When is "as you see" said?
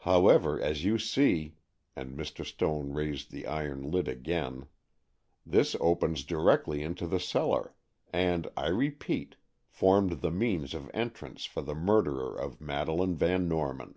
0.60-1.54